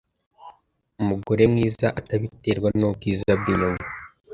[1.01, 3.83] umugore mwiza atabiterwa n’ubwiza bw’inyuma